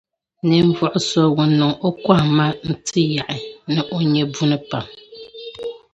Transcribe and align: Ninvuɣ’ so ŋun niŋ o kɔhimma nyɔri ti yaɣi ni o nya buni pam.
Ninvuɣ’ 0.47 0.93
so 1.09 1.21
ŋun 1.35 1.51
niŋ 1.59 1.71
o 1.87 1.89
kɔhimma 2.03 2.45
nyɔri 2.53 2.73
ti 2.87 3.01
yaɣi 3.15 3.37
ni 3.73 3.81
o 3.95 3.97
nya 4.11 4.23
buni 4.33 4.57
pam. 4.69 4.85